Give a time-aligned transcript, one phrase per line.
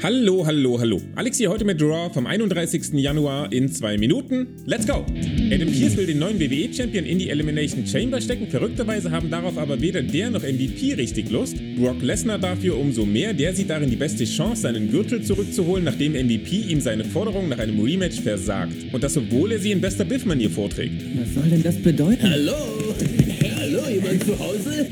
[0.00, 1.00] Hallo, hallo, hallo.
[1.16, 2.92] Alex hier heute mit Raw vom 31.
[2.92, 4.46] Januar in zwei Minuten.
[4.64, 5.04] Let's go!
[5.52, 8.46] Adam Pearce will den neuen WWE-Champion in die Elimination Chamber stecken.
[8.46, 11.56] Verrückterweise haben darauf aber weder der noch MVP richtig Lust.
[11.76, 13.34] Brock Lesnar dafür umso mehr.
[13.34, 17.58] Der sieht darin die beste Chance, seinen Gürtel zurückzuholen, nachdem MVP ihm seine Forderung nach
[17.58, 18.72] einem Rematch versagt.
[18.92, 21.02] Und das, obwohl er sie in bester Biff-Manier vorträgt.
[21.20, 22.22] Was soll denn das bedeuten?
[22.22, 22.54] Hallo?
[23.56, 24.86] Hallo, jemand zu Hause?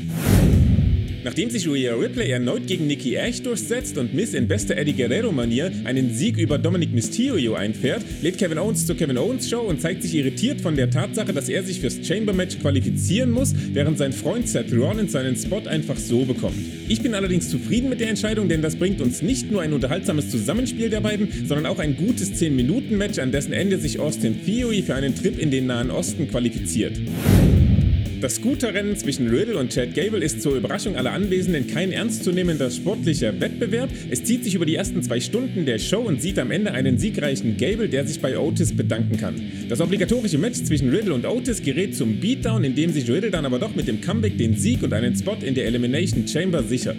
[1.27, 5.73] Nachdem sich Rhea Ripley erneut gegen Nikki Ash durchsetzt und Miss in bester Eddie Guerrero-Manier
[5.83, 10.03] einen Sieg über Dominic Mysterio einfährt, lädt Kevin Owens zur Kevin Owens Show und zeigt
[10.03, 14.47] sich irritiert von der Tatsache, dass er sich fürs Chamber-Match qualifizieren muss, während sein Freund
[14.47, 16.55] Seth Rollins seinen Spot einfach so bekommt.
[16.87, 20.29] Ich bin allerdings zufrieden mit der Entscheidung, denn das bringt uns nicht nur ein unterhaltsames
[20.29, 24.95] Zusammenspiel der beiden, sondern auch ein gutes 10-Minuten-Match, an dessen Ende sich Austin Theory für
[24.95, 26.93] einen Trip in den Nahen Osten qualifiziert.
[28.19, 33.39] Das Scooterrennen zwischen Riddle und Chad Gable ist zur Überraschung aller Anwesenden kein ernstzunehmender sportlicher
[33.39, 33.91] Wettbewerb.
[34.09, 36.97] Es zieht sich über die ersten zwei Stunden der Show und sieht am Ende einen
[36.97, 39.39] siegreichen Gable, der sich bei Otis bedanken kann.
[39.69, 43.45] Das obligatorische Match zwischen Riddle und Otis gerät zum Beatdown, in dem sich Riddle dann
[43.45, 46.97] aber doch mit dem Comeback den Sieg und einen Spot in der Elimination Chamber sichert.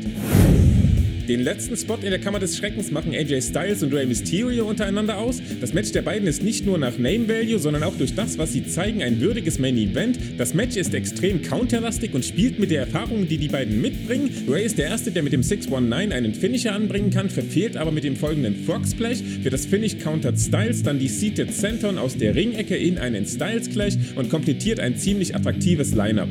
[1.28, 5.18] Den letzten Spot in der Kammer des Schreckens machen AJ Styles und Rey Mysterio untereinander
[5.18, 5.42] aus.
[5.60, 8.54] Das Match der beiden ist nicht nur nach Name Value, sondern auch durch das, was
[8.54, 10.18] sie zeigen, ein würdiges Main Event.
[10.38, 14.30] Das Match ist extrem counterlastig und spielt mit der Erfahrung, die die beiden mitbringen.
[14.48, 18.04] Ray ist der Erste, der mit dem 619 einen Finisher anbringen kann, verfehlt aber mit
[18.04, 19.18] dem folgenden Frog Splash.
[19.42, 23.68] Für das Finish countert Styles dann die Seated Senton aus der Ringecke in einen Styles
[23.68, 26.28] Clash und komplettiert ein ziemlich attraktives Lineup.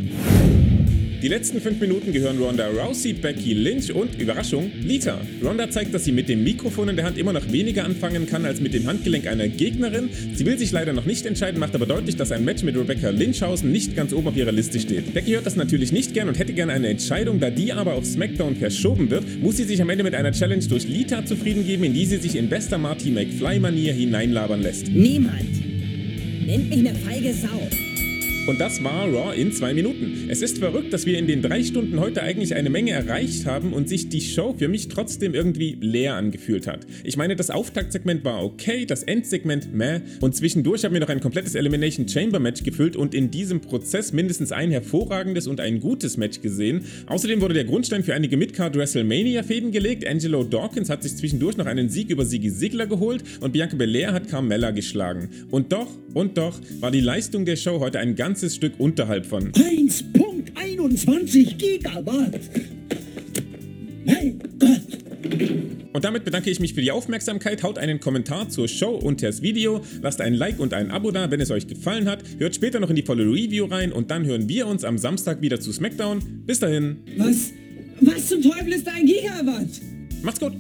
[1.20, 5.20] Die letzten fünf Minuten gehören Ronda Rousey, Becky Lynch und, Überraschung, Lita.
[5.44, 8.46] Ronda zeigt, dass sie mit dem Mikrofon in der Hand immer noch weniger anfangen kann
[8.46, 10.10] als mit dem Handgelenk einer Gegnerin.
[10.36, 13.10] Sie will sich leider noch nicht entscheiden, macht aber deutlich, dass ein Match mit Rebecca
[13.10, 15.12] Lynchhausen nicht ganz oben auf ihrer Liste steht.
[15.16, 18.06] Becky hört das natürlich nicht gern und hätte gern eine Entscheidung, da die aber auf
[18.06, 21.84] SmackDown verschoben wird, muss sie sich am Ende mit einer Challenge durch Lita zufrieden geben,
[21.86, 24.90] in die sie sich in bester Marty McFly-Manier hineinlabern lässt.
[24.90, 25.50] Niemand
[26.46, 27.97] nennt mich eine feige Sau.
[28.48, 30.30] Und das war Raw in zwei Minuten.
[30.30, 33.74] Es ist verrückt, dass wir in den drei Stunden heute eigentlich eine Menge erreicht haben
[33.74, 36.88] und sich die Show für mich trotzdem irgendwie leer angefühlt hat.
[37.04, 41.20] Ich meine, das Auftaktsegment war okay, das Endsegment meh und zwischendurch haben wir noch ein
[41.20, 46.16] komplettes Elimination Chamber Match gefüllt und in diesem Prozess mindestens ein hervorragendes und ein gutes
[46.16, 46.86] Match gesehen.
[47.08, 50.08] Außerdem wurde der Grundstein für einige Midcard WrestleMania Fäden gelegt.
[50.08, 54.14] Angelo Dawkins hat sich zwischendurch noch einen Sieg über Sigi Sigler geholt und Bianca Belair
[54.14, 55.28] hat Carmella geschlagen.
[55.52, 59.26] Und doch, und doch war die Leistung der Show heute ein ganz ganzes Stück unterhalb
[59.26, 62.40] von 1.21 Gigawatt.
[64.06, 64.82] Mein Gott.
[65.92, 67.64] Und damit bedanke ich mich für die Aufmerksamkeit.
[67.64, 71.32] Haut einen Kommentar zur Show unter das Video, lasst ein Like und ein Abo da,
[71.32, 72.24] wenn es euch gefallen hat.
[72.38, 75.42] Hört später noch in die volle Review rein und dann hören wir uns am Samstag
[75.42, 76.44] wieder zu SmackDown.
[76.46, 76.98] Bis dahin.
[77.18, 77.54] Was?
[78.02, 79.82] Was zum Teufel ist ein Gigawatt?
[80.22, 80.54] Macht's gut.